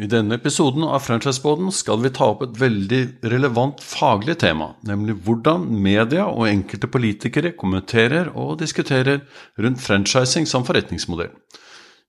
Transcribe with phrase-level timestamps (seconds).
[0.00, 5.18] I denne episoden av Franchiseboden skal vi ta opp et veldig relevant faglig tema, nemlig
[5.26, 9.26] hvordan media og enkelte politikere kommenterer og diskuterer
[9.60, 11.34] rundt franchising som forretningsmodell.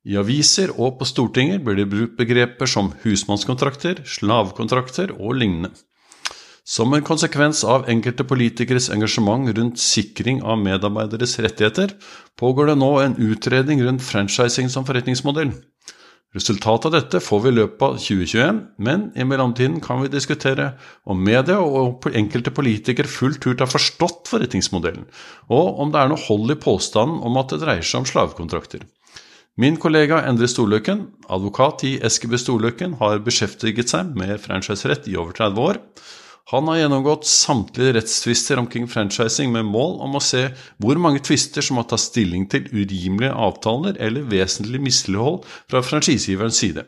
[0.07, 5.73] I aviser og på Stortinget blir det brukt begreper som husmannskontrakter, slavekontrakter og lignende.
[6.63, 11.91] Som en konsekvens av enkelte politikeres engasjement rundt sikring av medarbeideres rettigheter,
[12.39, 15.51] pågår det nå en utredning rundt franchising som forretningsmodell.
[16.31, 20.69] Resultatet av dette får vi i løpet av 2021, men i mellomtiden kan vi diskutere
[21.03, 25.09] om media og enkelte politikere fullt ut har forstått forretningsmodellen,
[25.51, 28.87] og om det er noe hold i påstanden om at det dreier seg om slavekontrakter.
[29.59, 35.35] Min kollega Endre Storløkken, advokat i Eskeby Storløkken, har beskjeftiget seg med franchiserett i over
[35.35, 35.81] 30 år.
[36.49, 40.47] Han har gjennomgått samtlige rettstvister omkring franchising med mål om å se
[40.81, 46.59] hvor mange tvister som har tatt stilling til urimelige avtaler eller vesentlig mislighold fra franchisegiverens
[46.63, 46.83] side.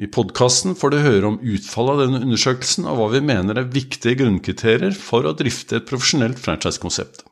[0.00, 3.68] I podkasten får du høre om utfallet av denne undersøkelsen og hva vi mener er
[3.74, 7.22] viktige grunnkriterier for å drifte et profesjonelt franchisekonsept.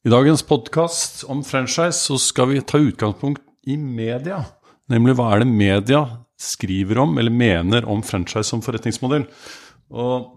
[0.00, 4.42] I dagens podkast om franchise så skal vi ta utgangspunkt i media.
[4.88, 6.02] Nemlig hva er det media
[6.40, 9.26] skriver om eller mener om franchise som forretningsmodell.
[9.90, 10.36] Og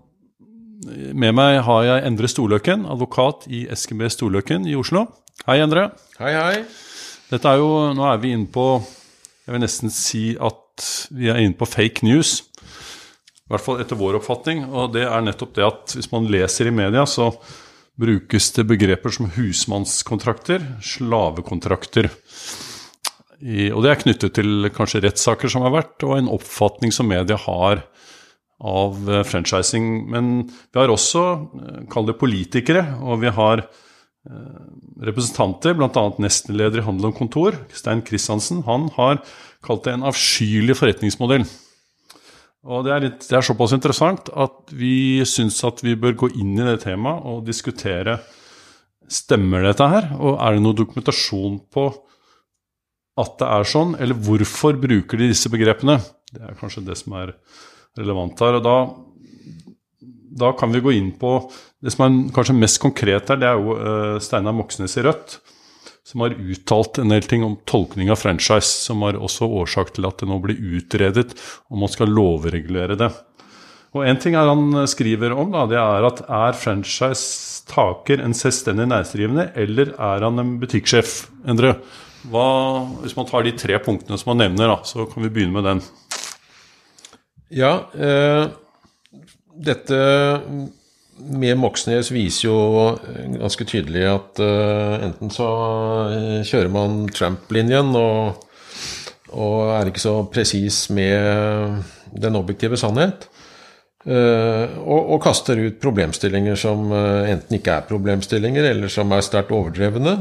[1.16, 5.06] med meg har jeg Endre Storløken, advokat i SKB Storløken i Oslo.
[5.48, 5.90] Hei, Endre.
[6.20, 6.64] Hei, hei.
[7.32, 8.66] Dette er jo, Nå er vi inne på
[9.46, 10.84] Jeg vil nesten si at
[11.14, 12.42] vi er inne på fake news.
[13.44, 14.66] I hvert fall etter vår oppfatning.
[14.72, 17.32] Og det er nettopp det at hvis man leser i media, så
[18.00, 22.10] brukes det begreper som husmannskontrakter, slavekontrakter.
[23.44, 27.10] I, og det er knyttet til kanskje rettssaker som har vært, og en oppfatning som
[27.12, 27.84] media har
[28.64, 30.06] av uh, franchising.
[30.12, 34.62] Men vi har også, uh, kall det politikere, og vi har uh,
[35.04, 36.06] representanter, bl.a.
[36.24, 38.64] nestleder i Handel og Kontor, Stein Christiansen.
[38.70, 39.20] Han har
[39.64, 41.44] kalt det en avskyelig forretningsmodell.
[42.64, 46.32] Og det er, litt, det er såpass interessant at vi syns at vi bør gå
[46.40, 48.22] inn i det temaet og diskutere
[49.12, 51.90] Stemmer dette her, og er det noe dokumentasjon på
[53.20, 56.00] at det er sånn, eller hvorfor bruker de disse begrepene?
[56.34, 57.36] Det er kanskje det som er
[58.00, 58.58] relevant her.
[58.58, 58.78] og da,
[60.44, 61.36] da kan vi gå inn på
[61.84, 65.38] det som er kanskje mest konkret her, det er jo uh, Steinar Moxnes i Rødt.
[66.04, 70.08] Som har uttalt en del ting om tolkning av franchise, som har også årsak til
[70.08, 71.30] at det nå blir utredet
[71.72, 73.08] om man skal lovregulere det.
[73.94, 79.52] Og En ting han skriver om, da, det er at er franchise-taker en selvstendig næringsdrivende,
[79.54, 81.28] eller er han en butikksjef?
[81.48, 81.76] Endre,
[82.32, 82.48] hva,
[83.02, 85.68] hvis man tar de tre punktene som man nevner, da, så kan vi begynne med
[85.68, 85.82] den.
[87.54, 88.46] Ja, eh,
[89.54, 90.00] dette
[91.24, 92.56] med Moxnes viser jo
[93.38, 95.50] ganske tydelig at eh, enten så
[96.48, 98.48] kjører man Trump-linjen og,
[99.30, 103.28] og, er ikke så presis med den objektive sannhet.
[104.04, 109.24] Eh, og, og, kaster ut problemstillinger som eh, enten ikke er problemstillinger, eller som er
[109.24, 110.18] sterkt overdrevne.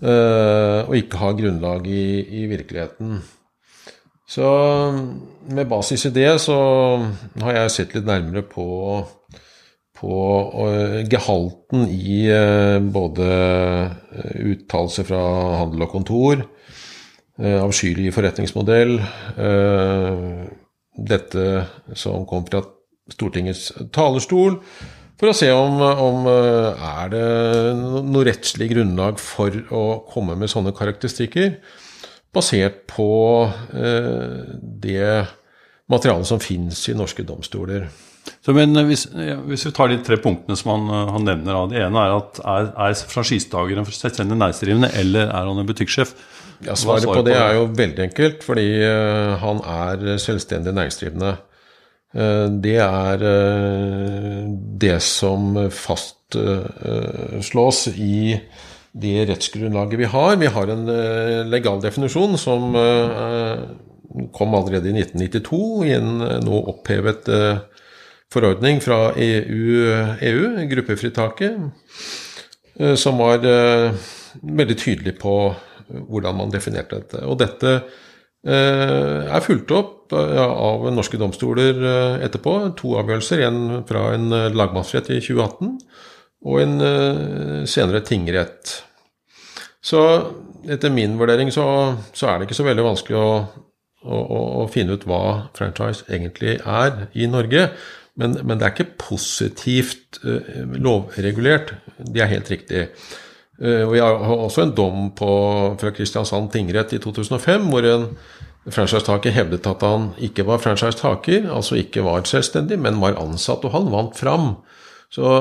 [0.00, 2.04] Eh, og ikke har grunnlag i,
[2.40, 3.18] i, virkeligheten.
[4.30, 4.46] Så
[5.50, 6.56] med basis i det så
[7.42, 8.66] har jeg sett litt nærmere på,
[9.98, 10.20] på
[11.10, 13.26] gehalten i uh, både
[14.38, 15.24] uttalelser fra
[15.58, 16.44] handel og kontor,
[17.42, 18.94] uh, avskyelig forretningsmodell,
[21.10, 21.44] dette
[21.98, 22.62] som kom fra
[23.10, 24.60] Stortingets talerstol,
[25.20, 27.24] for å se om, om eh, er det
[28.08, 31.58] noe rettslig grunnlag for å komme med sånne karakteristikker,
[32.32, 33.10] basert på
[33.76, 35.10] eh, det
[35.90, 37.90] materialet som finnes i norske domstoler.
[38.40, 40.88] Så, men eh, hvis, hvis, vi tar de tre punktene som han,
[41.18, 41.68] han nevner, da.
[41.68, 46.16] det ene er at er, er franchisetakeren selvstendig næringsdrivende, eller er han en butikksjef?
[46.64, 48.66] Ja, Svaret på det er jo veldig enkelt, fordi
[49.40, 51.38] han er selvstendig næringsdrivende.
[52.10, 54.46] Eh, det er eh,
[54.82, 56.28] det som fastslås
[57.94, 58.40] i
[58.90, 60.36] det rettsgrunnlaget vi har.
[60.40, 62.74] Vi har en eh, legal definisjon som
[64.34, 67.28] kom allerede i 1992 i en nå opphevet
[68.30, 69.86] forordning fra EU,
[70.18, 71.54] EU gruppefritaket,
[72.98, 73.38] som var
[74.42, 75.54] veldig tydelig på
[75.86, 77.22] hvordan man definerte dette.
[77.22, 77.70] Og dette
[78.50, 81.82] er fulgt opp av norske domstoler
[82.24, 82.54] etterpå.
[82.80, 85.74] To avgjørelser, en fra en lagmannsrett i 2018
[86.50, 88.78] og en senere tingrett.
[89.84, 90.00] Så
[90.68, 91.64] etter min vurdering så,
[92.12, 93.30] så, er det ikke så veldig vanskelig å,
[94.04, 94.20] å,
[94.62, 95.22] å, finne ut hva
[95.56, 97.68] franchise egentlig er i Norge.
[98.20, 101.74] Men, men det er ikke positivt lovregulert.
[101.96, 102.86] Det er helt riktig.
[103.60, 105.30] Og Vi har også en dom på,
[105.80, 108.06] fra Kristiansand tingrett i 2005 hvor en
[108.68, 113.74] franchisetaker hevdet at han ikke var franchisetaker, altså ikke var selvstendig, men var ansatt, og
[113.74, 114.52] han vant fram.
[115.10, 115.32] Så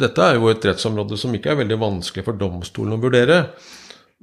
[0.00, 3.42] dette er jo et rettsområde som ikke er veldig vanskelig for domstolen å vurdere.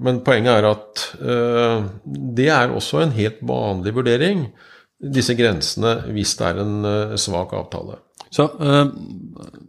[0.01, 4.47] Men poenget er at uh, det er også en helt vanlig vurdering,
[4.97, 7.99] disse grensene, hvis det er en uh, svak avtale.
[8.33, 8.89] Så, uh,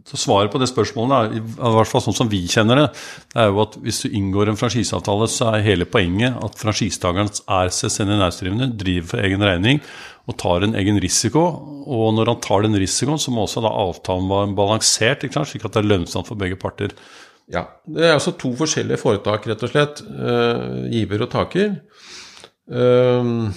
[0.07, 2.87] så, Svaret på det spørsmålet, er, i hvert fall sånn som vi kjenner det,
[3.33, 7.31] det er jo at hvis du inngår en franchiseavtale, så er hele poenget at franchisetakeren
[7.31, 9.83] er selvstendig næringsdrivende, driver for egen regning
[10.29, 11.41] og tar en egen risiko.
[11.89, 15.73] Og når han tar den risikoen, så må også da avtalen være balansert, slik at
[15.73, 16.93] det er lønnsomt for begge parter.
[17.49, 17.65] Ja.
[17.89, 20.03] Det er altså to forskjellige foretak, rett og slett.
[20.05, 21.73] Uh, giver og taker.
[22.69, 23.49] Uh,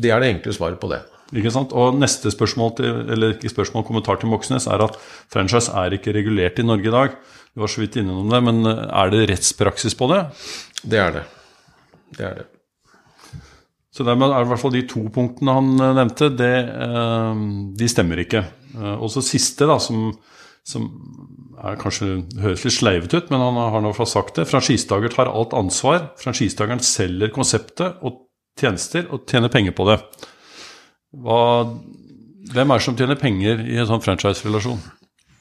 [0.00, 1.02] det er det enkle svaret på det.
[1.36, 1.74] Ikke sant?
[1.76, 4.94] Og neste spørsmål, til, eller ikke spørsmål, kommentar til Moxnes er at
[5.32, 7.18] franchise er ikke regulert i Norge i dag.
[7.52, 10.22] Du var så vidt innom det, men er det rettspraksis på det?
[10.84, 11.26] Det er det.
[12.16, 12.46] Det er det.
[13.92, 16.54] Så dermed er det i hvert fall de to punktene han nevnte, det,
[17.80, 18.44] de stemmer ikke.
[19.02, 20.12] Og så siste, da, som,
[20.62, 20.86] som
[21.58, 24.46] er kanskje høres litt sleivete ut, men han har nå sagt det.
[24.48, 26.12] Franchisetaker tar alt ansvar.
[26.22, 28.22] Franchisetakeren selger konseptet og
[28.58, 29.98] tjenester og tjener penger på det.
[31.16, 31.40] Hva,
[32.52, 34.80] hvem er det som tjener penger i en sånn franchise-relasjon?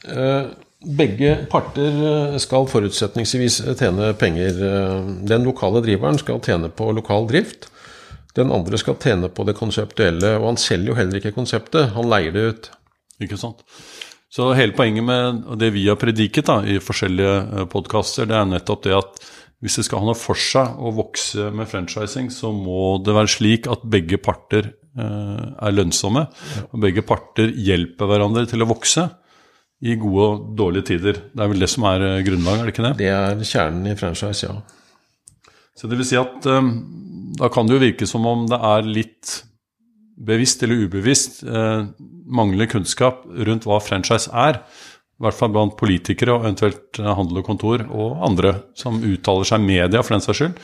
[0.08, 0.52] Eh,
[0.98, 4.62] begge parter eh, skal forutsetningsvis tjene penger.
[4.69, 7.69] Eh, den lokale driveren skal tjene på lokal drift.
[8.38, 10.36] Den andre skal tjene på det konseptuelle.
[10.40, 12.69] Og han selger jo heller ikke konseptet, han leier det ut.
[13.25, 13.66] Ikke sant.
[14.30, 18.50] Så hele poenget med det vi har prediket da, i forskjellige eh, podkaster, det er
[18.50, 19.22] nettopp det at
[19.64, 23.31] hvis det skal ha noe for seg å vokse med franchising, så må det være
[23.34, 26.26] slik at begge parter eh, er lønnsomme.
[26.72, 29.08] Og begge parter hjelper hverandre til å vokse
[29.86, 31.20] i gode og dårlige tider.
[31.34, 32.94] Det er vel det som er eh, grunnlaget, er det ikke det?
[33.04, 35.54] Det er kjernen i franchise, ja.
[35.78, 36.72] Så det vil si at eh,
[37.38, 39.36] da kan det jo virke som om det er litt
[40.18, 41.92] bevisst eller ubevisst mangler
[42.34, 44.58] manglende kunnskap rundt hva franchise er.
[45.18, 49.50] I hvert fall blant politikere og eventuelt eh, handel og kontor og andre som uttaler
[49.50, 50.60] seg media for den saks skyld,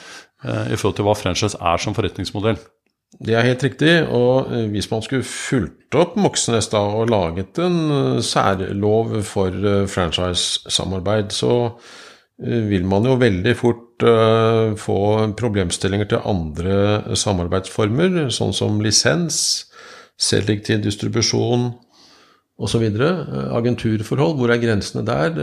[0.46, 2.60] eh, i forhold til hva franchise er som forretningsmodell.
[3.22, 3.92] Det er helt riktig.
[4.10, 9.54] Og eh, hvis man skulle fulgt opp Moxnes da og laget en eh, særlov for
[9.92, 11.54] franchise-samarbeid, så
[12.44, 14.04] vil man jo veldig fort
[14.82, 14.96] få
[15.38, 19.38] problemstillinger til andre samarbeidsformer, sånn som lisens,
[20.20, 21.70] selektiv distribusjon
[22.58, 22.84] osv.
[23.54, 25.38] Agenturforhold, hvor er grensene der?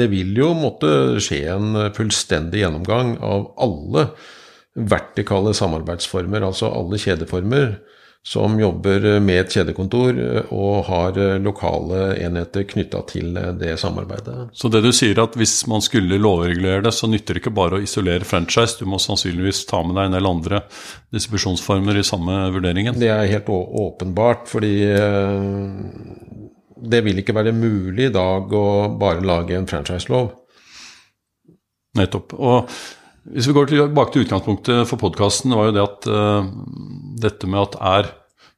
[0.00, 4.08] Det vil jo måtte skje en fullstendig gjennomgang av alle
[4.76, 7.76] vertikale samarbeidsformer, altså alle kjedeformer
[8.26, 13.76] som jobber med et kjedekontor eh, og har eh, lokale enheter knytta til eh, det
[13.78, 14.48] samarbeidet.
[14.50, 17.78] Så det du sier at hvis man skulle lovregulere det, så nytter det ikke bare
[17.78, 20.64] å isolere franchise, du må sannsynligvis ta med deg en del andre
[21.14, 22.98] distribusjonsformer i samme vurderingen?
[22.98, 24.74] Det er helt åpenbart, fordi
[26.90, 28.66] det vil ikke være mulig i dag å
[28.98, 30.32] bare lage en franchiselov.
[31.96, 32.34] Nettopp.
[32.42, 32.74] Og
[33.32, 36.46] hvis vi går tilbake til utgangspunktet for podkasten, var jo det at uh,
[37.22, 38.12] dette med at er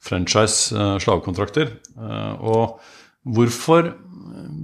[0.04, 1.72] franchise uh, slavekontrakter.
[1.96, 2.76] Uh, og
[3.25, 3.94] hvorfor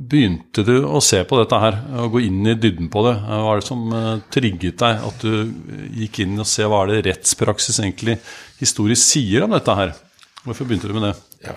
[0.04, 3.14] begynte du å se på dette her, og gå inn i dybden på det?
[3.24, 3.96] Hva er det som
[4.32, 8.18] trigget deg at du gikk inn og se hva er det rettspraksis egentlig
[8.60, 9.96] historisk sier om dette her?
[10.44, 11.14] Hvorfor begynte du med det?
[11.48, 11.56] Ja.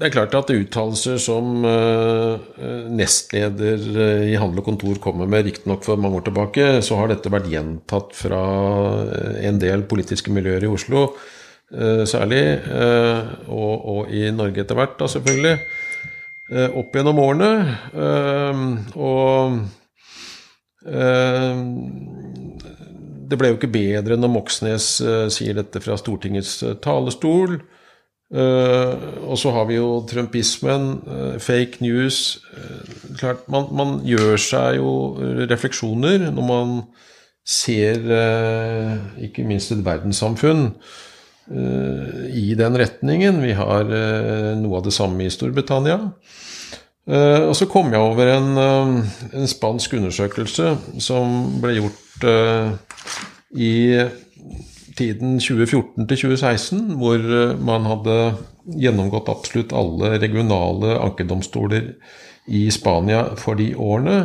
[0.00, 2.40] Det er klart at uttalelser som uh,
[2.88, 3.82] nestleder
[4.30, 7.50] i Handel og Kontor kommer med, riktignok for mange år tilbake, så har dette vært
[7.52, 8.40] gjentatt fra
[9.44, 11.10] en del politiske miljøer i Oslo,
[11.70, 12.40] særlig,
[13.46, 15.52] og, og, i Norge etter hvert, da selvfølgelig,
[16.80, 17.50] opp gjennom årene.
[18.98, 19.60] og
[23.30, 24.88] det ble jo ikke bedre når Moxnes
[25.36, 27.60] sier dette fra Stortingets talerstol.
[28.30, 34.36] Uh, og så har vi jo trumpismen, uh, fake news uh, Klart, man, man, gjør
[34.38, 34.92] seg jo
[35.50, 36.76] refleksjoner når man
[37.42, 38.04] ser
[39.18, 40.68] ikke minst et verdenssamfunn
[41.50, 43.40] i den retningen.
[43.42, 43.88] Vi har
[44.60, 45.96] noe av det samme i Storbritannia.
[47.10, 52.28] Og så kom jeg over en, en spansk undersøkelse som ble gjort
[53.58, 53.74] i
[55.00, 58.16] tiden 2014 til 2016, hvor eh, man hadde
[58.80, 61.94] gjennomgått absolutt alle regionale ankedomstoler
[62.50, 64.18] i Spania for de årene.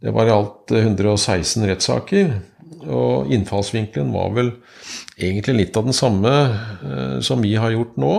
[0.00, 2.38] Det var i alt 116 rettssaker.
[2.80, 4.54] Og innfallsvinkelen var vel
[5.20, 8.14] egentlig litt av den samme eh, som vi har gjort nå.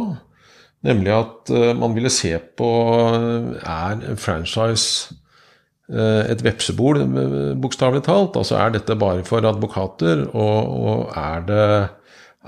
[0.85, 2.69] Nemlig at eh, man ville se på
[3.61, 5.17] er franchise
[5.91, 8.37] et vepsebol, eh, bokstavelig talt.
[8.39, 11.65] Altså er dette bare for advokater, og, og er, det,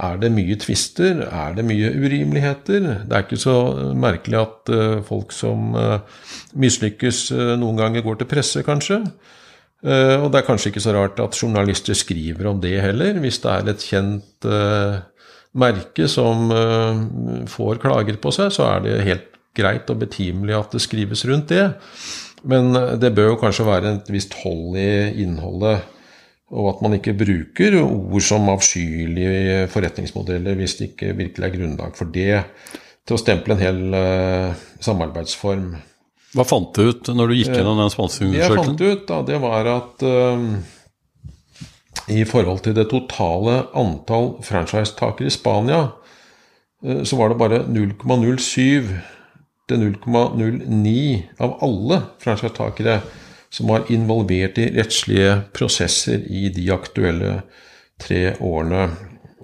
[0.07, 1.25] er, det, mye tvister?
[1.27, 2.87] Er det mye urimeligheter?
[3.03, 3.57] Det er ikke så
[3.99, 5.75] merkelig at uh, folk som
[6.55, 7.25] mislykkes,
[7.59, 9.03] noen ganger går til presse, kanskje.
[9.83, 13.51] og det er kanskje ikke så rart at journalister skriver om det heller, hvis det
[13.51, 14.47] er et kjent
[15.59, 16.47] merke som
[17.51, 21.51] får klager på seg, så er det helt greit og betimelig at det skrives rundt
[21.51, 21.65] det.
[22.49, 25.89] Men eh, det bør jo kanskje være et visst hold i innholdet.
[26.53, 31.95] Og at man ikke bruker ord som avskyelige forretningsmodeller hvis det ikke virkelig er grunnlag
[31.97, 32.43] for det,
[33.07, 35.71] til å stemple en hel uh, samarbeidsform.
[36.33, 38.77] Hva fant du ut når du gikk gjennom den spanske undersøkelsen?
[38.77, 40.45] Det jeg fant ut, da, det var at uh,
[42.13, 45.81] i forhold til det totale antall franchisetakere i Spania,
[46.85, 48.93] uh, så var det bare 0,07
[49.69, 52.99] til 0,09 av alle franchisetakere
[53.53, 57.41] som var involvert i rettslige prosesser i de aktuelle
[58.01, 58.87] tre årene.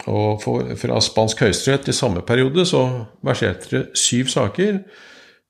[0.09, 2.85] Og for, fra spansk høyesterett i samme periode så
[3.25, 4.79] verserte det syv saker,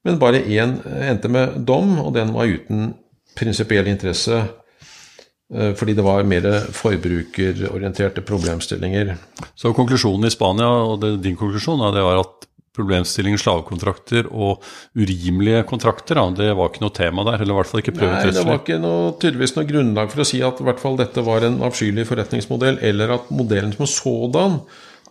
[0.08, 2.94] men bare én endte med dom, og den var uten
[3.38, 9.16] prinsipiell interesse eh, fordi det var mer forbrukerorienterte problemstillinger.
[9.56, 14.66] Så konklusjonen i Spania, og det, din konklusjon, det var at problemstillingen slavekontrakter og
[14.98, 16.20] urimelige kontrakter.
[16.20, 16.28] Da.
[16.38, 18.62] Det var ikke noe tema der, eller i hvert fall ikke prøvet Nei, det var
[18.62, 21.60] ikke noe, tydeligvis noe grunnlag for å si at i hvert fall dette var en
[21.66, 24.62] avskyelig forretningsmodell, eller at modellen som sådan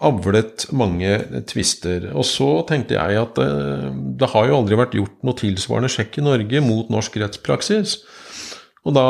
[0.05, 1.11] avlet mange
[1.50, 2.11] tvister.
[2.15, 3.88] Og så tenkte jeg at det, eh,
[4.23, 7.99] det har jo aldri vært gjort noe tilsvarende sjekk i Norge mot norsk rettspraksis.
[8.87, 9.09] Og da,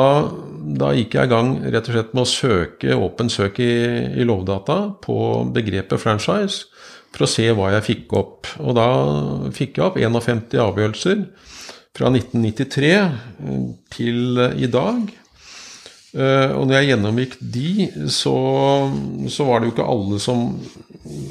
[0.80, 3.72] da, gikk jeg i gang rett og slett med å søke åpen søk i,
[4.16, 5.18] i Lovdata på
[5.54, 6.66] begrepet franchise
[7.18, 8.50] for å se hva jeg fikk opp.
[8.62, 8.88] Og da
[9.54, 11.24] fikk jeg opp 51 avgjørelser
[11.98, 15.08] fra 1993 eh, til i dag.
[16.16, 17.72] Eh, og når jeg gjennomgikk de,
[18.12, 18.36] så,
[19.28, 20.46] så, var det jo ikke alle som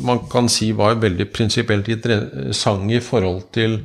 [0.06, 3.82] man kan si var veldig prinsipielt interessante i forhold til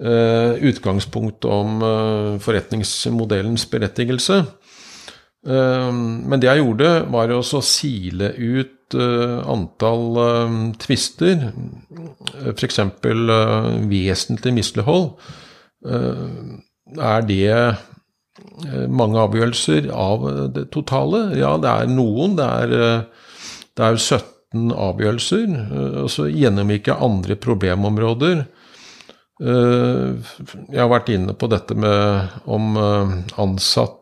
[0.00, 4.38] uh, utgangspunkt om uh, forretningsmodellens berettigelse.
[5.42, 11.48] Uh, men det jeg gjorde, var å sile ut uh, antall uh, tvister,
[12.52, 12.78] f.eks.
[12.78, 15.14] Uh, vesentlig mislighold,
[15.82, 17.54] er det
[18.92, 21.24] mange avgjørelser av det totale?
[21.34, 22.36] Ja, det er noen.
[22.38, 23.02] Det er,
[23.74, 25.56] det er 17 avgjørelser.
[26.04, 28.44] Og så gjennomgikk jeg andre problemområder.
[29.42, 34.01] Jeg har vært inne på dette med om ansatt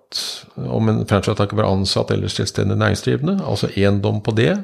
[0.56, 4.54] om en franchisetaker var ansatt eller selvstendig næringsdrivende, altså én dom på det.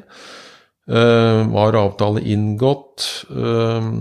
[0.87, 3.25] Uh, var avtale inngått?
[3.27, 3.91] Uh,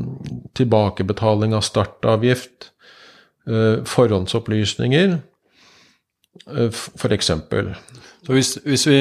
[0.55, 2.71] tilbakebetaling av startavgift?
[3.51, 5.19] Uh, forhåndsopplysninger?
[6.47, 7.33] Uh, F.eks.
[8.27, 9.01] Så hvis, hvis vi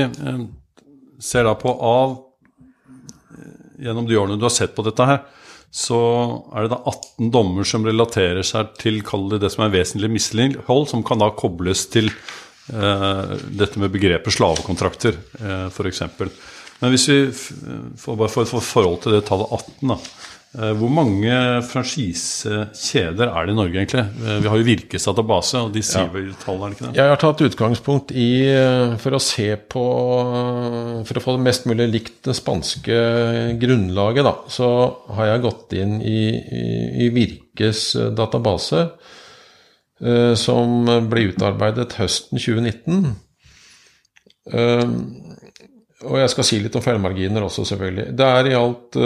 [1.21, 2.21] ser da på av
[3.75, 5.17] Gjennom de årene du har sett på dette her,
[5.73, 5.99] så
[6.55, 10.87] er det da 18 dommer som relaterer seg til det, det som er vesentlig mislighold,
[10.91, 16.03] som kan da kobles til eh, dette med begrepet slavekontrakter, eh, f.eks.
[16.79, 19.99] Men hvis vi får bare for, for forhold til det tallet 18, da.
[20.55, 21.31] Eh, hvor mange
[21.67, 24.03] franchisekjeder er det i Norge, egentlig?
[24.23, 26.99] Eh, vi har jo Virkes database, og de sier vel tallene, er det ikke det?
[26.99, 29.83] Jeg har tatt utgangspunkt i eh, For å se på
[31.09, 33.01] For å få det mest mulig likt det spanske
[33.59, 34.69] grunnlaget, da, så
[35.17, 36.63] har jeg gått inn i, i,
[37.05, 38.87] i Virkes database,
[40.35, 43.13] som ble utarbeidet høsten 2019.
[46.05, 48.09] Og jeg skal si litt om feilmarginer også, selvfølgelig.
[48.17, 48.97] Det er i alt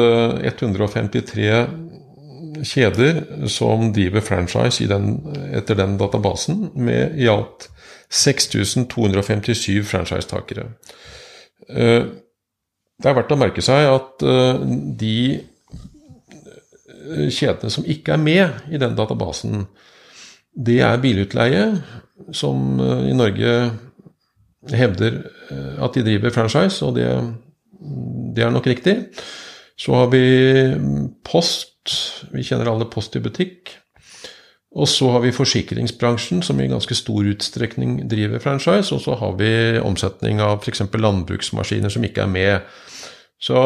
[0.51, 1.67] 153 eh,
[2.67, 5.13] kjeder som driver franchise den,
[5.55, 7.69] etter den databasen, med i alt
[8.09, 10.71] 6257 franchisetakere.
[11.69, 12.09] Eh,
[12.99, 14.63] det er verdt å merke seg at eh,
[14.99, 15.19] de
[17.29, 19.63] kjedene som ikke er med i den databasen,
[20.53, 21.69] det er bilutleie,
[22.35, 23.53] som i Norge
[24.67, 25.21] hevder
[25.79, 27.07] at de driver franchise, og det,
[28.35, 28.95] det er nok riktig.
[29.79, 30.23] Så har vi
[31.23, 31.93] Post.
[32.33, 33.71] Vi kjenner alle Post i butikk.
[34.77, 38.93] Og så har vi forsikringsbransjen, som i ganske stor utstrekning driver franchise.
[38.95, 40.83] Og så har vi omsetning av f.eks.
[40.93, 42.75] landbruksmaskiner som ikke er med.
[43.41, 43.57] Så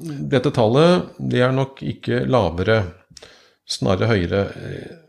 [0.00, 2.82] dette tallet det er nok ikke lavere,
[3.68, 4.44] snarere høyere.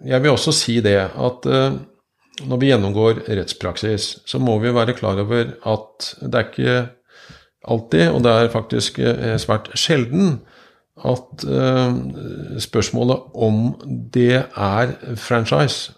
[0.07, 1.77] Jeg vil også si det at eh,
[2.47, 6.77] når vi gjennomgår rettspraksis, så må vi være klar over at det er ikke
[7.67, 10.39] alltid, og det er faktisk eh, svært sjelden,
[11.01, 11.95] at uh,
[12.61, 13.61] spørsmålet om
[14.13, 15.95] det er franchise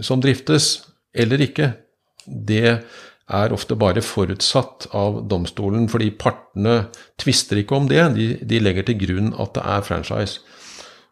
[0.00, 1.72] som driftes eller ikke,
[2.24, 2.78] det
[3.24, 6.86] er ofte bare forutsatt av domstolen, fordi partene
[7.20, 8.02] tvister ikke om det.
[8.16, 10.40] De, de, legger til grunn at det er franchise.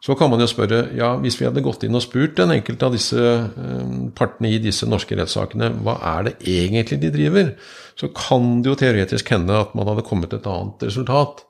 [0.03, 2.89] Så kan man jo spørre ja, hvis vi hadde gått inn og spurt den enkelte
[2.89, 7.53] av disse uh, partene i disse norske rettssakene hva er det egentlig de driver,
[7.95, 11.45] så kan det jo teoretisk hende at man hadde kommet til et annet resultat.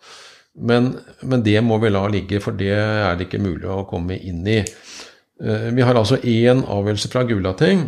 [0.54, 0.92] Men,
[1.26, 4.46] men, det må vi la ligge, for det er det ikke mulig å komme inn
[4.46, 4.60] i.
[4.62, 7.88] Eh, vi har altså én avgjørelse fra Gulating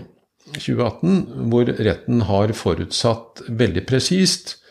[0.55, 4.64] 2018 hvor retten har forutsatt veldig presist eh,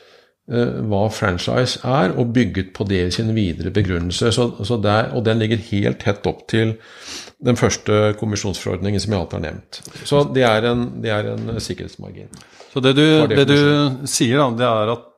[0.44, 4.32] hva franchise er, og bygget på det i sin videre begrunnelse.
[4.34, 6.74] Så, så der, og den ligger helt tett opp til
[7.44, 9.80] den første kommisjonsforordningen som jeg alt har nevnt.
[10.04, 12.28] Så det er en, det er en sikkerhetsmargin.
[12.74, 13.58] Så det du, det du
[14.10, 15.10] sier, da, det er at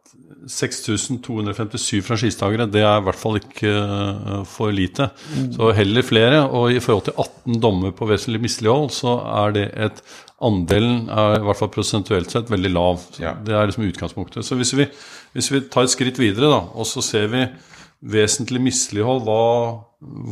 [0.47, 5.09] 6257 franchisetakere, det er i hvert fall ikke uh, for lite.
[5.57, 6.45] Så heller flere.
[6.47, 10.03] Og i forhold til 18 dommer på vesentlig mislighold, så er det et
[10.45, 13.05] Andelen er i hvert fall prosentuelt sett veldig lav.
[13.23, 13.33] Ja.
[13.41, 14.45] Det er liksom utgangspunktet.
[14.45, 14.89] Så hvis vi,
[15.37, 17.47] hvis vi, tar et skritt videre, da, og så ser vi
[18.13, 19.39] vesentlig mislighold, hva,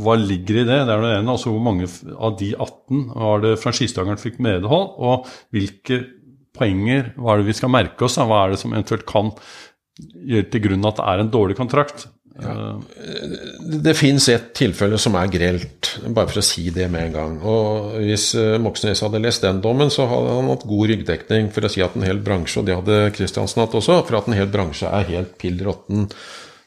[0.05, 0.83] hva ligger i det?
[0.85, 1.33] Det er det ene.
[1.33, 6.03] Altså hvor mange av de 18 var det franchisetakeren fikk medhold, og hvilke
[6.55, 8.19] poenger hva er det vi skal merke oss?
[8.21, 8.29] Da?
[8.29, 9.33] Hva er det som eventuelt kan
[10.01, 12.07] gjøre til grunn at det er en dårlig kontrakt.
[12.43, 12.81] Ja.
[13.85, 17.37] Det fins et tilfelle som er grelt, bare for å si det med en gang.
[17.47, 21.67] Og Hvis eh, Moxnes hadde lest den dommen, så hadde han hatt god ryggdekning for
[21.67, 24.39] å si at en hel bransje, og det hadde Kristiansen hatt også, for at en
[24.39, 26.09] hel bransje er helt pill råtten.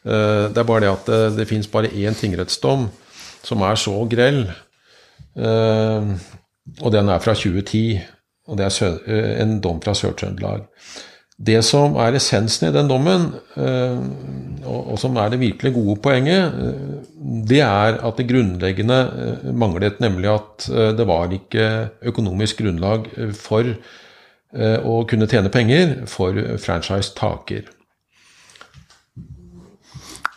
[0.07, 2.87] Eh, det er bare det at det, eh, det fins bare én tingrettsdom
[3.47, 4.47] som er så grell,
[5.37, 8.01] og den er fra 2010.
[8.49, 10.65] Og det er en dom fra Sør-Trøndelag.
[11.37, 13.27] Det som er essensen i den dommen,
[13.61, 13.99] eh,
[14.65, 17.05] og som er det virkelig gode poenget, eh,
[17.45, 21.67] det er at det grunnleggende eh, manglet, nemlig at det var ikke
[22.09, 23.75] økonomisk grunnlag for
[24.57, 27.67] å kunne tjene penger for franchise-taker.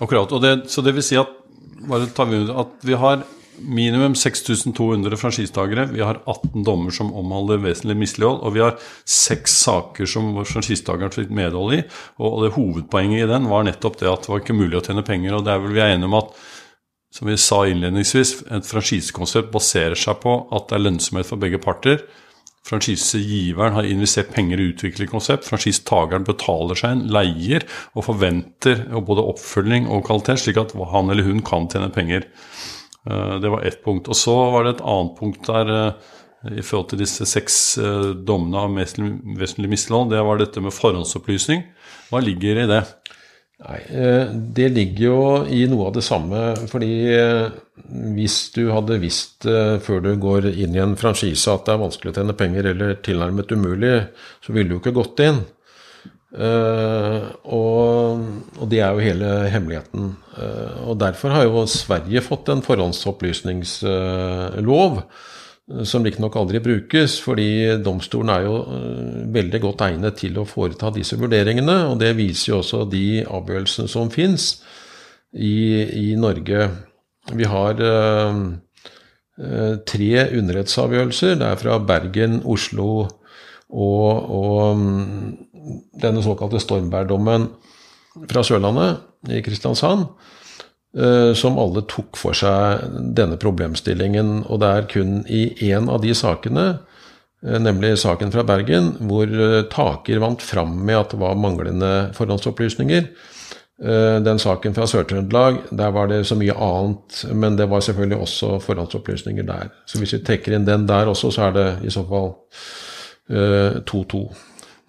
[0.03, 0.35] Akkurat.
[0.43, 1.31] Det, så det vil si at,
[1.95, 3.23] at vi har
[3.59, 5.89] minimum 6200 franchisetakere.
[5.93, 8.41] Vi har 18 dommer som omhandler vesentlig mislighold.
[8.47, 11.83] Og vi har seks saker som franchisetakeren fikk medhold i.
[12.23, 15.07] Og det hovedpoenget i den var nettopp det at det var ikke mulig å tjene
[15.07, 15.37] penger.
[15.37, 16.35] Og det er vel vi er enige om at
[17.11, 21.59] som vi sa innledningsvis, et franchisekonsept baserer seg på at det er lønnsomhet for begge
[21.63, 22.05] parter.
[22.69, 25.49] Franchisegiveren har investert penger i å utvikle konsept.
[25.49, 27.65] Franchisetakeren betaler seg en leier
[27.97, 32.29] og forventer både oppfølging og kvalitet, slik at han eller hun kan tjene penger.
[33.09, 34.09] Eh, det var ett punkt.
[34.09, 36.17] Og så var det et annet punkt der eh,
[36.61, 40.13] i forhold til disse seks eh, dommene av vesentlig mislighold.
[40.13, 41.65] Det var dette med forhåndsopplysning.
[42.11, 42.83] Hva ligger i det?
[43.61, 43.79] Nei,
[44.57, 45.17] Det ligger jo
[45.53, 46.39] i noe av det samme.
[46.71, 46.95] Fordi
[48.17, 49.45] hvis du hadde visst
[49.85, 52.97] før du går inn i en franchise at det er vanskelig å tjene penger eller
[53.05, 53.93] tilnærmet umulig,
[54.41, 55.43] så ville du jo ikke gått inn.
[56.31, 58.23] Uh, og,
[58.61, 60.15] og, det er jo hele hemmeligheten.
[60.37, 65.05] Uh, og Derfor har jo Sverige fått en forhåndsopplysningslov, uh,
[65.87, 68.55] som riktignok aldri brukes, fordi domstolen er jo
[69.35, 71.87] veldig godt egnet til å foreta disse vurderingene.
[71.91, 74.63] Og det viser jo også de avgjørelsene som fins
[75.35, 76.71] i, i, Norge.
[77.39, 77.75] Vi har
[79.87, 81.35] tre underrettsavgjørelser.
[81.39, 83.07] Det er fra Bergen, Oslo
[83.71, 84.77] og, og
[86.03, 87.49] denne såkalte Stormberg-dommen
[88.31, 90.07] fra Sørlandet, i Kristiansand,
[90.99, 94.47] eh, som alle tok for seg denne problemstillingen.
[94.49, 96.79] Og det er kun i én av de sakene,
[97.45, 102.15] eh, nemlig saken fra Bergen, hvor eh, taker vant fram med at det var manglende
[102.17, 103.13] forhåndsopplysninger.
[103.81, 108.59] Den saken fra Sør-Trøndelag, der var det så mye annet, men det var selvfølgelig også
[108.61, 109.71] forhåndsopplysninger der.
[109.89, 112.35] Så hvis vi trekker inn den der også, så er det i så fall
[113.89, 114.21] 2-2.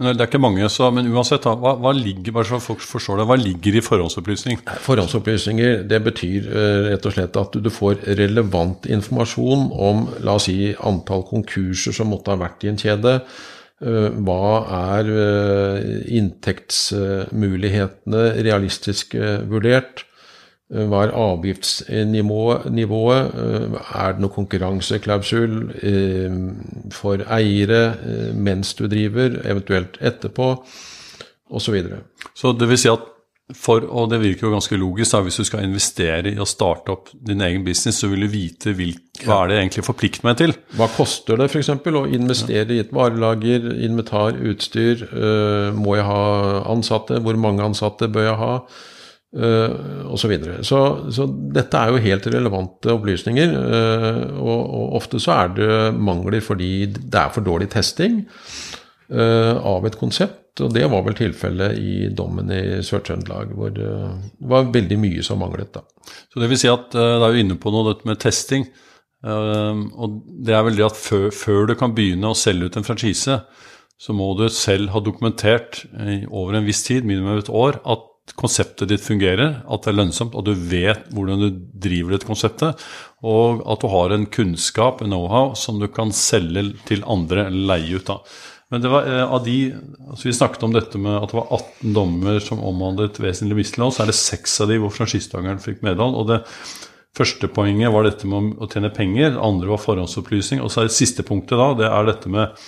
[0.02, 3.22] Men det er ikke mange, så, men uansett, hva, hva, ligger bare så folk forstår
[3.22, 4.58] det, hva ligger i forhåndsopplysning?
[4.82, 10.46] Forhåndsopplysninger det betyr uh, rett og slett at du, får relevant informasjon om la oss
[10.50, 13.22] si, antall konkurser som måtte ha vært i en kjede.
[13.82, 15.08] Hva er
[16.14, 19.16] inntektsmulighetene realistisk
[19.50, 20.06] vurdert?
[20.72, 22.68] Hva er avgiftsnivået?
[22.72, 25.56] Er det noe konkurranseklausul
[26.96, 27.82] for eiere
[28.34, 30.54] mens du driver, eventuelt etterpå,
[31.52, 31.66] osv.
[31.66, 31.98] Så, videre.
[32.34, 33.10] så det vil si at
[33.58, 37.10] for, og det virker jo ganske logisk, hvis du skal investere i å starte opp
[37.12, 40.56] din egen business, så vil du vite hvilk, hva er det egentlig forplikter meg til.
[40.80, 41.74] Hva koster det f.eks.
[41.74, 45.04] å investere i et varelager, inventar, utstyr?
[45.76, 46.24] Må jeg ha
[46.72, 47.20] ansatte?
[47.24, 48.56] Hvor mange ansatte bør jeg ha?
[49.32, 50.58] Uh, og så, videre.
[50.68, 51.24] så, så
[51.56, 53.54] dette er jo helt relevante opplysninger.
[53.56, 59.56] Uh, og, og, ofte så er det mangler fordi det er for dårlig testing uh,
[59.56, 60.60] av et konsept.
[60.60, 63.88] Og det var vel tilfellet i dommen i Sør-Trøndelag, hvor det
[64.52, 65.72] var veldig mye som manglet.
[65.78, 65.86] da.
[66.28, 68.68] Så det vil si at Da er jo inne på noe dette med testing.
[69.24, 72.84] og det er vel det at før, før du kan begynne å selge ut en
[72.84, 73.40] franchise,
[73.96, 75.86] så må du selv ha dokumentert
[76.28, 80.36] over en viss tid, minimum et år, at konseptet ditt fungerer, at det er lønnsomt,
[80.38, 81.50] og du vet hvordan du
[81.84, 82.86] driver dette konseptet,
[83.26, 88.00] og at du har en kunnskap, en know-how, som du kan selge til andre leie
[88.00, 88.26] ut av.
[88.72, 89.58] Men det var eh, av de
[90.08, 93.98] altså Vi snakket om dette med at det var 18 dommer som omhandlet vesentlig mislighold.
[93.98, 96.16] Så er det seks av de hvor franchisetakeren fikk medhold.
[96.16, 96.40] Og det
[97.18, 99.34] første poenget var dette med å tjene penger.
[99.36, 100.64] Det andre var forhåndsopplysning.
[100.64, 102.64] Og så er det siste punktet da, det er dette med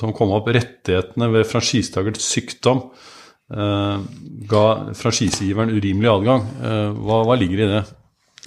[0.00, 2.88] som kom opp rettighetene ved franchisetakers sykdom.
[3.52, 3.98] Eh,
[4.48, 4.64] ga
[4.96, 6.46] franchisegiveren urimelig adgang.
[6.64, 7.82] Eh, hva, hva, ligger i det?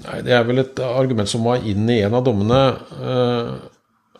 [0.05, 2.61] Nei, Det er vel et argument som var inn i en av dommene.
[2.97, 3.51] Eh,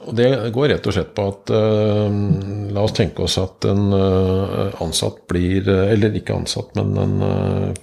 [0.08, 5.24] og Det går rett og slett på at La oss tenke oss at en ansatt
[5.28, 7.74] blir Eller ikke ansatt, men en,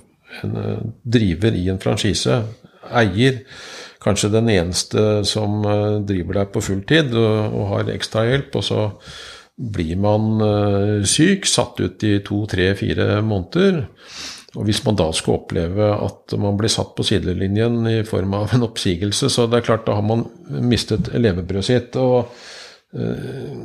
[0.46, 0.54] en
[1.02, 2.38] driver i en franchise.
[2.86, 3.42] Eier.
[4.00, 5.66] Kanskje den eneste som
[6.06, 8.54] driver der på fulltid og, og har ekstrahjelp.
[8.54, 8.80] Og så
[9.54, 13.84] blir man syk, satt ut i to, tre, fire måneder.
[14.54, 18.54] Og Hvis man da skulle oppleve at man blir satt på sidelinjen i form av
[18.54, 20.26] en oppsigelse, så det er klart da har man
[20.62, 21.98] mistet levebrødet sitt.
[21.98, 22.30] og
[22.94, 23.58] eh,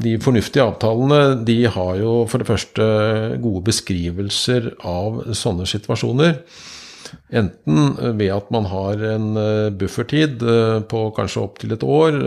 [0.00, 2.86] de fornuftige avtalene de har jo for det første
[3.42, 6.40] gode beskrivelser av sånne situasjoner.
[7.30, 12.18] Enten ved at man har en eh, buffertid eh, på kanskje opptil et år.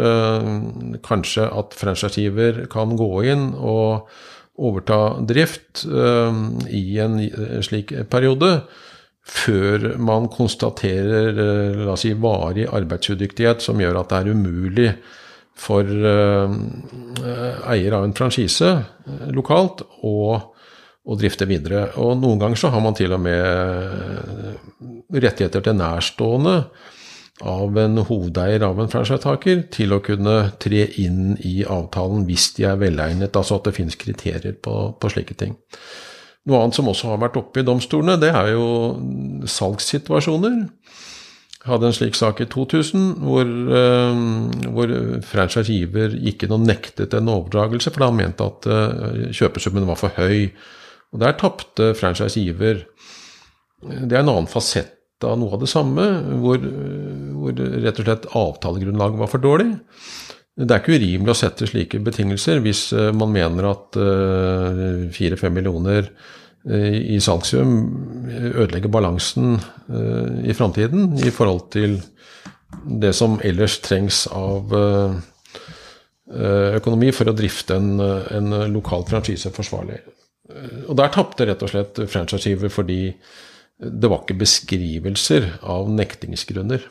[1.06, 4.10] Kanskje at franchisegiver kan gå inn og
[4.54, 7.16] overta drift i en
[7.66, 8.52] slik periode,
[9.26, 11.34] før man konstaterer
[11.80, 14.92] la oss si, varig arbeidsudyktighet som gjør at det er umulig
[15.58, 15.90] for
[17.74, 18.70] eier av en franchise
[19.34, 20.14] lokalt å,
[21.04, 21.88] å, drifte videre.
[22.02, 23.40] Og noen ganger så har man til og med
[25.14, 26.58] rettigheter til nærstående
[27.42, 32.68] av en hovedeier av en franchisetaker til å kunne tre inn i avtalen hvis de
[32.70, 35.58] er velegnet, altså at det finnes kriterier på, på, slike ting.
[36.48, 38.68] Noe annet som også har vært oppe i domstolene, det er jo
[39.50, 40.62] salgssituasjoner.
[41.64, 44.24] Jeg hadde en slik sak i 2000 hvor, uh,
[44.76, 50.00] hvor franchisegiver gikk inn og nektet en overdragelse, for han mente at uh, kjøpesummen var
[50.00, 50.52] for høy.
[51.14, 52.84] Og Der tapte franchisegiver.
[53.84, 56.04] Det er en annen fasett av noe av det samme,
[56.42, 56.60] hvor,
[57.38, 59.70] hvor rett og slett avtalegrunnlaget var for dårlig.
[60.54, 65.56] Det er ikke urimelig å sette slike betingelser hvis eh, man mener at eh, fire-fem
[65.58, 66.12] millioner
[66.70, 67.72] eh, i salgssum
[68.52, 69.58] ødelegger balansen
[70.46, 71.98] i framtiden i forhold til
[73.02, 74.72] det som ellers trengs av
[76.34, 80.00] økonomi for å drifte en, en lokal franchise forsvarlig.
[80.52, 83.00] Og der tapte rett og slett franchisegiver fordi
[83.84, 86.84] det var ikke beskrivelser av nektingsgrunner.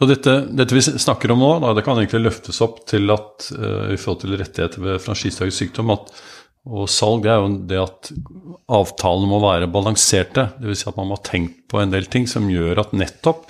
[0.00, 3.50] Så dette, dette, vi snakker om nå, da, det kan egentlig løftes opp til at
[3.52, 6.08] uh, i forhold til rettigheter ved franchisetakers sykdom at,
[6.64, 8.10] og salg, det er jo det at
[8.80, 10.46] avtalene må være balanserte.
[10.60, 10.82] Dvs.
[10.82, 13.46] Si at man må ha tenkt på en del ting som gjør at nettopp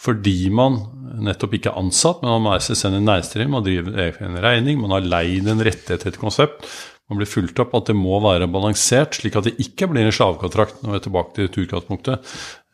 [0.00, 0.78] fordi man
[1.20, 5.04] nettopp ikke er ansatt, men man er selvstendig næringsdrivende, man driver en regning, man har
[5.04, 6.64] leid en rettighet til et konsept,
[7.10, 10.14] man blir fulgt opp, at det må være balansert, slik at det ikke blir en
[10.14, 10.78] slavekontrakt.
[10.84, 12.20] vi er tilbake til utgangspunktet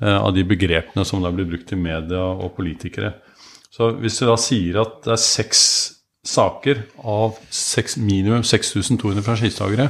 [0.03, 3.15] eh, av de begrepene som da blir brukt i media og politikere.
[3.73, 5.63] Så hvis du da sier at det er seks
[6.27, 9.89] saker av 6, minimum 6200 franchisetakere,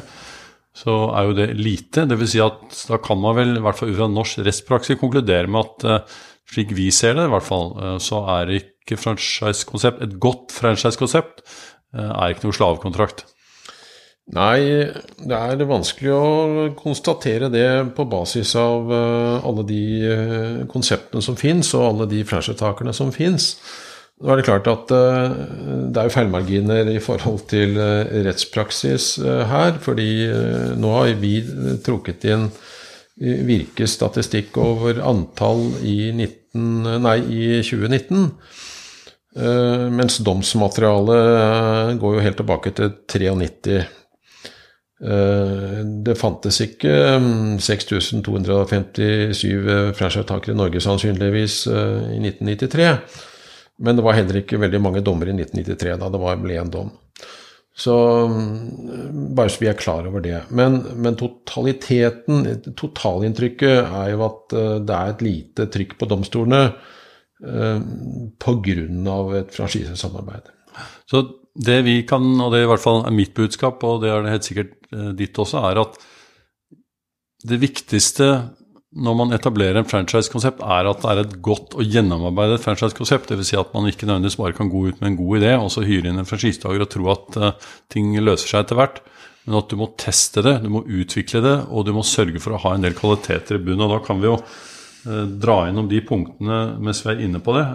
[0.76, 2.06] så er jo det lite.
[2.06, 5.50] Vil si at da kan man vel, i hvert fall ut fra norsk rettspraksis, konkludere
[5.50, 6.18] med at eh,
[6.54, 11.42] slik vi ser det, i hvert fall, eh, så er ikke franchisekonsept Et godt franchisekonsept
[11.96, 13.24] er ikke noe slavekontrakt.
[14.34, 14.90] Nei,
[15.22, 21.36] det er vanskelig å konstatere det på basis av eh, alle de eh, konseptene som
[21.38, 23.52] fins, og alle de franchisetakerne som fins.
[24.18, 25.34] Nå er det klart at uh,
[25.92, 27.76] det er feilmarginer i forhold til
[28.24, 29.76] rettspraksis her.
[29.84, 30.24] fordi
[30.80, 31.34] nå har vi
[31.84, 32.46] trukket inn
[33.20, 38.24] Virkes statistikk over antall i, 19, nei, i 2019.
[40.00, 43.84] mens domsmaterialet går jo helt tilbake til 93.
[44.96, 46.92] Det fantes ikke
[47.60, 49.42] 6257
[49.98, 52.86] franchisetakere i Norge sannsynligvis i 1993.
[53.84, 56.94] Men det var heller ikke veldig mange dommer i 1993 da det ble en dom.
[57.76, 57.94] Så
[58.26, 60.38] mm, bare så vi er klar over det.
[60.48, 64.54] Men, men totaliteten, totalinntrykket, er jo at
[64.88, 67.80] det er et lite trykk på domstolene uh,
[68.40, 68.86] pga.
[69.42, 70.48] et franchisesamarbeid.
[71.08, 71.26] Så
[71.66, 74.32] det vi kan, og det er i hvert fall mitt budskap, og det er det
[74.32, 76.00] helt sikkert uh, ditt også, er at
[77.46, 78.30] det viktigste
[78.96, 83.28] når man etablerer en franchise-konsept, er at det er et godt og gjennomarbeidet franchise-konsept.
[83.28, 83.50] Dvs.
[83.50, 85.84] Si at man ikke nødvendigvis bare kan gå ut med en god idé og så
[85.84, 89.02] hyre inn en franchisetaker og tro at uh, ting løser seg etter hvert.
[89.46, 92.56] Men at du må teste det, du må utvikle det, og du må sørge for
[92.56, 93.84] å ha en del kvaliteter i bunnen.
[93.84, 97.54] Og da kan vi jo uh, dra innom de punktene mens vi er inne på
[97.58, 97.66] det.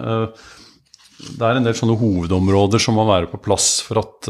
[1.22, 4.26] Det er en del sånne hovedområder som må være på plass for at,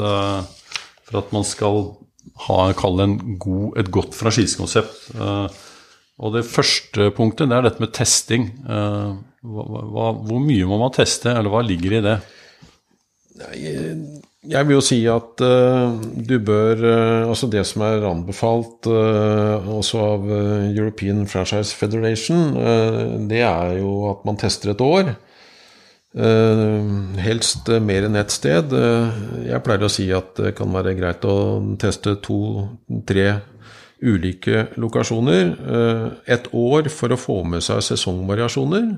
[1.08, 1.86] for at man skal
[2.46, 5.12] ha god, et godt franchisekonsept.
[5.18, 5.46] Uh,
[6.22, 8.44] og det første punktet det er dette med testing.
[8.62, 12.18] Eh, hva, hva, hvor mye må man teste, eller hva ligger i det?
[14.52, 16.84] Jeg vil jo si at du bør
[17.24, 20.28] Altså det som er anbefalt også av
[20.68, 22.52] European Franchise Federation,
[23.32, 25.14] det er jo at man tester et år.
[26.12, 28.74] Helst mer enn ett sted.
[29.46, 31.36] jeg pleier å si at det kan være greit å
[31.80, 33.28] teste to-tre
[34.02, 35.54] ulike lokasjoner.
[35.76, 38.90] Eh, et år for å få med seg sesongvariasjoner.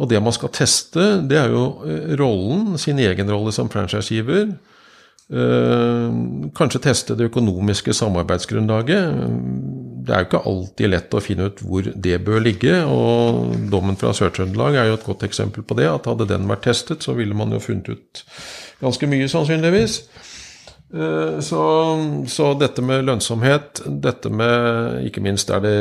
[0.00, 4.54] Og det man skal teste, det er jo eh, rollen, sin egen rolle som franchisegiver.
[5.30, 6.06] Eh,
[6.56, 9.20] kanskje teste det økonomiske samarbeidsgrunnlaget.
[10.10, 13.94] Det er jo ikke alltid lett å finne ut hvor det bør ligge, og dommen
[14.00, 15.86] fra Sør-Trøndelag er jo et godt eksempel på det.
[15.86, 18.22] At hadde den vært testet, så ville man jo funnet ut
[18.80, 20.00] ganske mye, sannsynligvis.
[20.90, 21.62] Eh, så,
[22.26, 25.76] så, dette med lønnsomhet, dette med ikke minst er det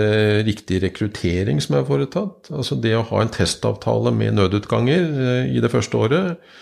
[0.46, 2.52] riktig rekruttering som er foretatt.
[2.54, 6.54] Altså det å ha en testavtale med nødutganger eh, i det første året,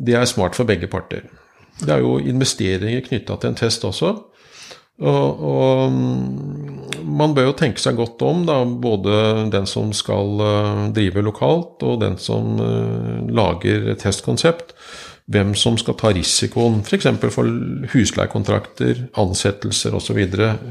[0.00, 1.28] det er smart for begge parter.
[1.82, 4.14] Det er jo investeringer knytta til en test også.
[5.00, 10.42] Og, og, mm, man bør jo tenke seg godt om, da, både den som skal
[10.44, 12.60] eh, drive lokalt, og den som
[13.32, 14.76] lager testkonsept
[15.30, 17.06] hvem som skal ta risikoen, f.eks.
[17.22, 17.50] For, for
[17.92, 20.18] husleiekontrakter, ansettelser osv.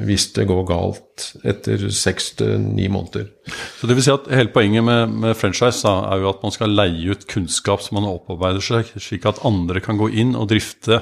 [0.06, 3.30] hvis det går galt etter seks til ni måneder.
[3.80, 6.54] Så det vil si at Hele poenget med, med franchise da, er jo at man
[6.56, 10.52] skal leie ut kunnskap som man opparbeider seg, slik at andre kan gå inn og
[10.52, 11.02] drifte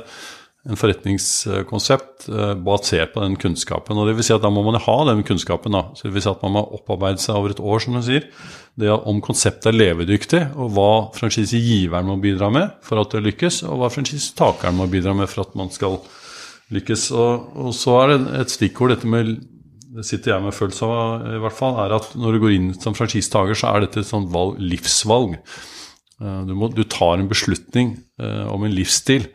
[0.68, 3.98] en forretningskonsept eh, basert på den kunnskapen.
[3.98, 5.72] og det vil si at Da må man ha den kunnskapen.
[5.72, 8.02] da, så det vil si at Man må opparbeide seg over et år, som du
[8.04, 8.28] sier.
[8.76, 13.64] Det Om konseptet er levedyktig, og hva franchisegiveren må bidra med for at det lykkes,
[13.64, 16.02] og hva franchisetakeren må bidra med for at man skal
[16.72, 17.12] lykkes.
[17.12, 19.40] Og, og så er det et stikkord, dette med
[19.90, 22.74] det sitter jeg med følelse av, i hvert fall, er at når du går inn
[22.78, 25.34] som franchisetaker, så er dette et sånt valg, livsvalg.
[26.22, 29.26] Eh, du, må, du tar en beslutning eh, om en livsstil.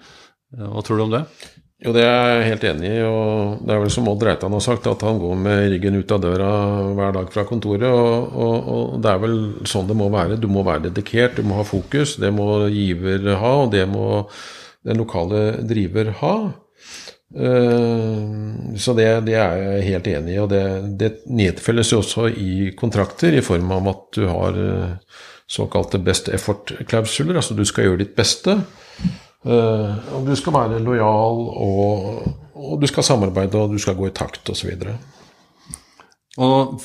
[0.59, 1.25] Hva tror du om det?
[1.85, 3.01] Jo, det er jeg helt enig i.
[3.05, 6.15] og Det er vel som Odd Reitan har sagt, at han går med ryggen ut
[6.17, 6.51] av døra
[6.97, 7.85] hver dag fra kontoret.
[7.91, 9.39] Og, og, og, det er vel
[9.69, 10.39] sånn det må være.
[10.41, 12.17] Du må være dedikert, du må ha fokus.
[12.23, 14.25] Det må giver ha, og det må
[14.85, 16.37] den lokale driver ha.
[17.35, 20.41] Uh, så det, det, er jeg helt enig i.
[20.41, 20.65] Og det,
[21.01, 26.33] det nedfelles jo også i kontrakter i form av at du har uh, såkalte best
[26.33, 27.43] effort-klausuler.
[27.43, 28.57] Altså du skal gjøre ditt beste.
[29.45, 32.23] Uh, du skal være lojal, og,
[32.55, 34.71] og, du skal samarbeide, og du skal gå i takt, osv.
[36.37, 36.81] Og, og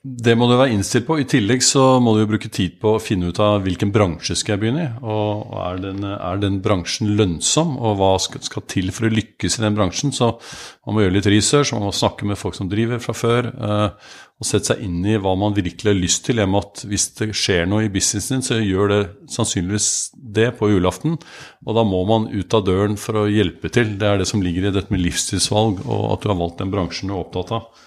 [0.00, 1.18] det må du være innstilt på.
[1.20, 4.32] I tillegg så må du jo bruke tid på å finne ut av hvilken bransje
[4.38, 4.92] skal jeg begynne i.
[5.04, 9.58] Og er den, er den bransjen lønnsom, og hva skal, skal, til for å lykkes
[9.58, 10.14] i den bransjen?
[10.16, 13.50] Så man må gjøre litt research, man må snakke med folk som driver fra før.
[13.60, 16.40] Uh, og sette seg inn i hva man virkelig har lyst til.
[16.40, 19.02] Hjemme at hvis det skjer noe i businessen din, så gjør det
[19.36, 21.20] sannsynligvis det på julaften.
[21.66, 23.98] Og da må man ut av døren for å hjelpe til.
[24.00, 26.72] Det er det som ligger i dette med livstidsvalg, og at du har valgt den
[26.72, 27.86] bransjen du er opptatt av.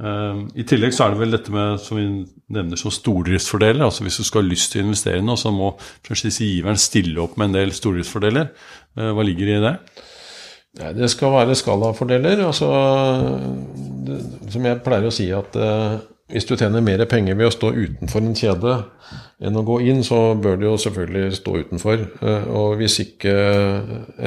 [0.00, 2.06] Uh, I tillegg så er det vel dette med som vi
[2.54, 3.84] nevner som stordriftsfordeler.
[3.84, 5.74] altså Hvis du skal ha lyst til å investere nå, så må
[6.06, 8.48] franchisegiveren stille opp med en del stordriftsfordeler.
[8.96, 9.74] Uh, hva ligger i det?
[10.80, 12.46] Nei, Det skal være skalafordeler.
[12.46, 12.70] altså
[14.48, 15.96] Som jeg pleier å si at eh,
[16.30, 18.76] hvis du tjener mer penger ved å stå utenfor en kjede
[19.42, 22.04] enn å gå inn, så bør du jo selvfølgelig stå utenfor.
[22.54, 23.32] Og hvis ikke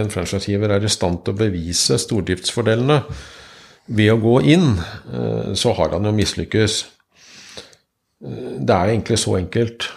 [0.01, 2.99] en franchisegiver er i stand til å bevise stordriftsfordelene
[3.87, 4.69] ved å gå inn,
[5.59, 6.75] så har han jo mislykkes.
[8.23, 9.89] Det er egentlig så enkelt.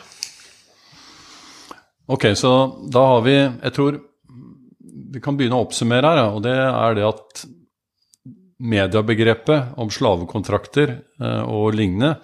[2.10, 2.52] Ok, så
[2.90, 4.00] da har vi Jeg tror
[5.16, 7.46] vi kan begynne å oppsummere her, og det er det at
[8.56, 12.16] mediebegrepet om slavekontrakter eh, og lignende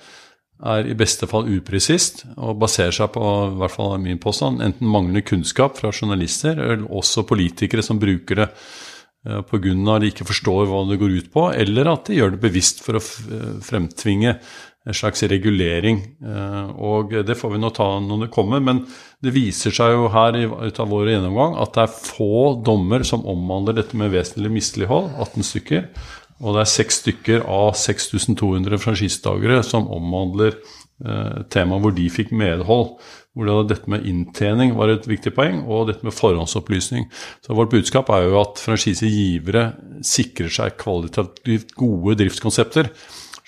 [0.62, 4.88] er i beste fall upresist og baserer seg på i hvert fall min påstand, enten
[4.88, 8.70] manglende kunnskap fra journalister eller også politikere som bruker det eh,
[9.22, 9.72] pga.
[9.94, 12.82] at de ikke forstår hva det går ut på, eller at de gjør det bevisst
[12.82, 13.02] for å
[13.62, 14.38] fremtvinge
[14.82, 16.00] en slags regulering.
[16.26, 18.62] Eh, og det får vi nå ta når det kommer.
[18.64, 18.82] Men
[19.22, 23.26] det viser seg jo her ut av vår gjennomgang at det er få dommer som
[23.28, 25.88] omhandler dette med vesentlig mislighold, 18 stykker.
[26.42, 32.35] Og det er seks stykker av 6200 franchisetakere som omhandler eh, temaet hvor de fikk
[32.35, 32.96] medhold.
[33.33, 37.07] Hvor det dette med inntjening var et viktig poeng, og dette med forhåndsopplysning.
[37.40, 39.71] Så vårt budskap er jo at franchisegivere
[40.05, 42.92] sikrer seg kvalitativt gode driftskonsepter.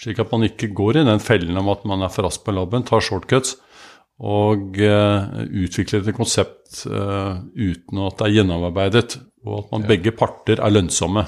[0.00, 2.56] Slik at man ikke går i den fellen om at man er for rask på
[2.56, 3.58] labben, tar shortcuts
[4.22, 9.90] og uh, utvikler et konsept uh, uten at det er gjennomarbeidet, og at man ja.
[9.90, 11.24] begge parter er lønnsomme.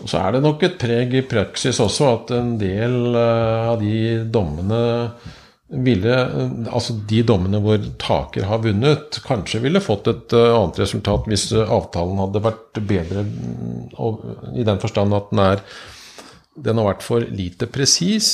[0.00, 3.80] Og Så er det nok et preg i praksis også at en del uh, av
[3.80, 4.80] de dommene
[5.70, 6.14] ville,
[6.66, 12.18] altså De dommene hvor taker har vunnet, kanskje ville fått et annet resultat hvis avtalen
[12.18, 15.64] hadde vært bedre, mm, i den forstand at den er
[16.64, 18.32] den har vært for lite presis.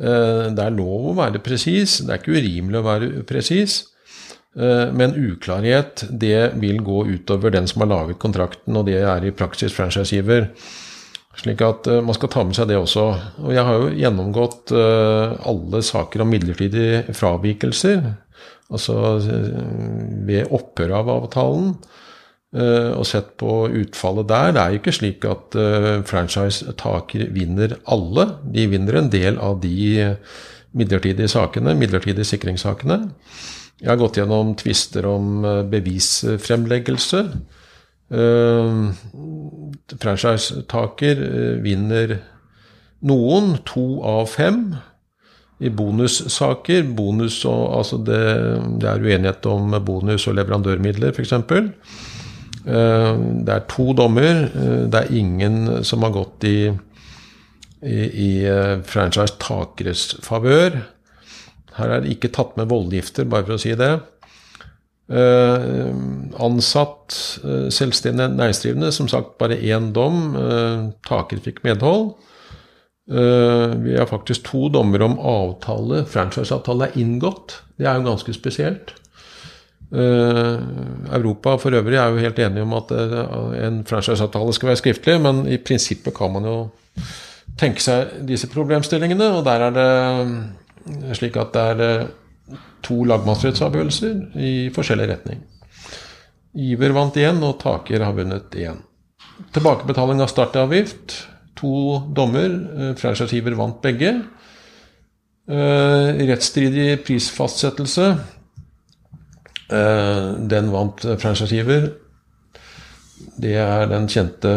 [0.00, 3.78] Eh, det er lov å være presis, det er ikke urimelig å være presis.
[4.56, 9.24] Eh, men uklarhet det vil gå utover den som har laget kontrakten, og det er
[9.24, 10.50] i praksis franchisegiver.
[11.36, 13.06] Slik at uh, man skal ta med seg det også.
[13.44, 18.02] Og jeg har jo gjennomgått alle saker om midlertidige fravikelser.
[18.66, 18.96] Altså
[20.26, 21.76] ved opphør av avtalen.
[22.56, 24.52] Eh, og sett på utfallet der.
[24.54, 28.28] Det er jo ikke slik at uh, franchise-taker vinner alle.
[28.54, 30.14] De vinner en del av de
[30.76, 33.02] midlertidige sakene, midlertidige sikringssakene.
[33.82, 37.26] Jeg har gått gjennom tvister om uh, bevisfremleggelse.
[40.02, 41.22] Franchise-taker
[41.64, 42.18] vinner
[43.06, 44.74] noen, to av fem.
[45.56, 48.24] I bonussaker bonus og, altså det,
[48.82, 51.32] det er uenighet om bonus og leverandørmidler, f.eks.
[52.66, 53.12] Eh,
[53.46, 54.42] det er to dommer.
[54.50, 56.58] Eh, det er ingen som har gått i,
[57.86, 58.30] i, i
[58.84, 60.82] franchisetakeres favør.
[61.76, 63.94] Her er det ikke tatt med voldgifter, bare for å si det.
[65.08, 67.38] Ansatt,
[67.70, 70.34] selvstendig næringsdrivende, som sagt bare én dom.
[71.06, 72.16] taker fikk medhold.
[73.06, 76.04] vi har faktisk to dommer om avtale.
[76.04, 77.60] Franchise-avtale er inngått.
[77.78, 78.94] Det er jo ganske spesielt.
[79.92, 82.90] Europa for øvrig er jo helt enige om at
[83.62, 86.68] en franchiseavtale skal være skriftlig, men i prinsippet kan man jo
[87.58, 89.30] tenke seg disse problemstillingene.
[89.38, 92.06] Og der er det slik at det er
[92.86, 95.42] to lagmannsrettsavgjørelser i forskjellig retning.
[96.56, 98.78] Giver vant igjen, og taker har vunnet igjen.
[99.52, 101.18] Tilbakebetaling av startavgift.
[101.60, 102.54] To dommer.
[103.00, 104.14] Franchisegiver vant begge.
[105.46, 108.08] Rettsstridig prisfastsettelse.
[109.66, 111.90] Eh, den vant franchisegiver.
[113.36, 114.52] Det er den kjente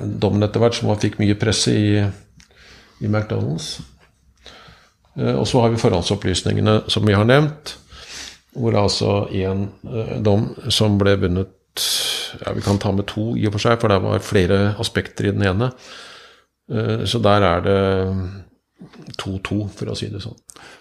[0.00, 3.76] dommen etter hvert som fikk mye presse i, i McDonald's.
[5.18, 7.74] Eh, og så har vi forhåndsopplysningene som vi har nevnt,
[8.58, 13.44] hvor altså én eh, dom som ble vunnet ja, Vi kan ta med to i
[13.46, 15.68] og for seg, for det var flere aspekter i den ene.
[17.06, 17.76] Så der er det
[19.22, 20.34] 2-2, for å si det sånn.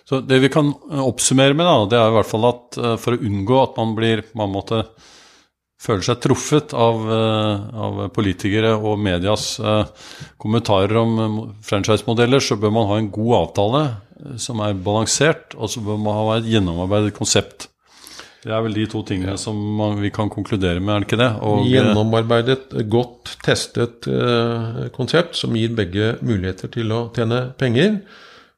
[0.10, 3.13] Så Det vi kan eh, oppsummere med, da, det er i hvert fall at for
[3.13, 4.82] å unngå at man blir man måtte
[5.78, 9.60] føler seg truffet av, av politikere og medias
[10.41, 11.19] kommentarer om
[11.62, 13.84] franchise-modeller, så bør man ha en god avtale
[14.41, 17.69] som er balansert, og så bør man ha et gjennomarbeidet konsept.
[18.43, 21.19] Det er vel de to tingene som man, vi kan konkludere med, er det ikke
[21.19, 21.32] det?
[21.43, 24.08] Og, Gjennomarbeidet, godt testet
[24.96, 27.98] konsept som gir begge muligheter til å tjene penger.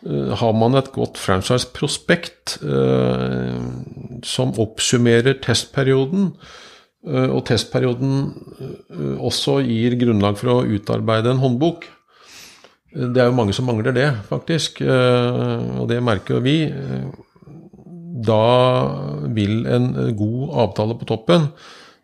[0.03, 2.57] Har man et godt franchise-prospekt
[4.27, 6.33] som oppsummerer testperioden,
[7.03, 8.12] og testperioden
[9.18, 11.89] også gir grunnlag for å utarbeide en håndbok
[12.95, 16.57] Det er jo mange som mangler det, faktisk, og det merker jo vi
[18.23, 21.49] da vil en god avtale på toppen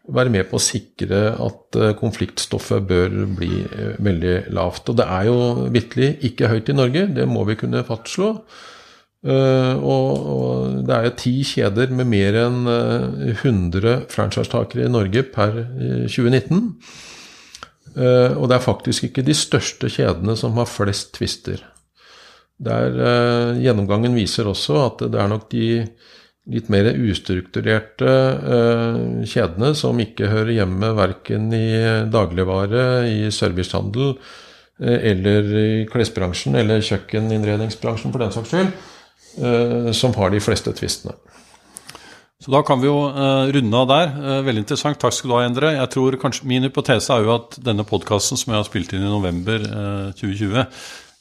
[0.08, 4.88] være med på å sikre at eh, konfliktstoffet bør bli eh, veldig lavt.
[4.88, 8.32] Og det er jo vitterlig ikke høyt i Norge, det må vi kunne fastslå.
[9.26, 15.24] Uh, og, og, det er jo ti kjeder med mer enn 100 franchisetakere i Norge
[15.32, 15.56] per
[16.06, 16.68] 2019.
[17.98, 21.64] Uh, og det er faktisk ikke de største kjedene som har flest tvister.
[22.62, 25.66] Der, uh, gjennomgangen viser også at det er nok de
[26.48, 28.12] litt mer ustrukturerte
[29.28, 31.74] kjedene som ikke hører hjemme verken i
[32.08, 34.14] dagligvare, i servicehandel
[34.80, 38.72] eller i klesbransjen eller kjøkkeninnredningsbransjen for den saks skyld,
[39.94, 41.16] som har de fleste tvistene.
[42.38, 42.96] Så da kan vi jo
[43.54, 44.12] runde av der.
[44.46, 44.98] veldig interessant.
[45.02, 45.72] Takk skal du ha, Endre.
[45.74, 49.02] Jeg tror kanskje, Min hypotese er jo at denne podkasten som jeg har spilt inn
[49.02, 49.64] i november
[50.18, 50.64] 2020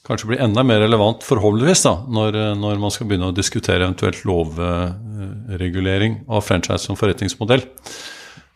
[0.07, 4.24] kanskje blir enda mer relevant, forhåpentligvis, da, når, når, man skal begynne å diskutere eventuelt
[4.28, 7.65] lovregulering av franchise som forretningsmodell.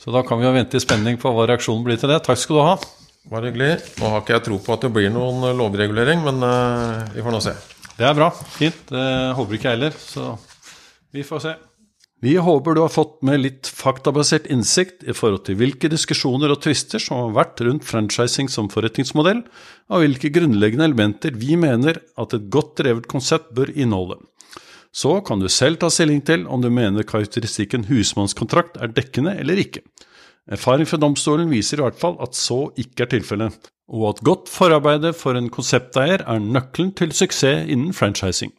[0.02, 2.22] Så da kan vi jo vente i spenning på hva reaksjonen blir til det.
[2.26, 2.78] Takk skal du ha.
[3.32, 3.74] Bare hyggelig.
[4.00, 6.42] Nå har ikke jeg tro på at det blir noen lovregulering, men
[7.14, 7.54] vi får nå se.
[8.02, 8.32] Det er bra.
[8.34, 8.88] Fint.
[8.90, 9.94] Det håper ikke jeg heller.
[9.94, 10.32] Så
[11.14, 11.52] vi får se.
[12.22, 16.64] Vi håper du har fått med litt faktabasert innsikt i forhold til hvilke diskusjoner og
[16.66, 19.44] tvister som har vært rundt franchising som forretningsmodell,
[19.90, 24.20] og hvilke grunnleggende elementer vi mener at et godt drevet konsept bør inneholde.
[24.94, 29.62] Så kan du selv ta stilling til om du mener karakteristikken husmannskontrakt er dekkende eller
[29.62, 29.86] ikke.
[30.52, 34.52] Erfaring fra domstolen viser i hvert fall at så ikke er tilfellet, og at godt
[34.52, 38.52] forarbeide for en konsepteier er nøkkelen til suksess innen franchising.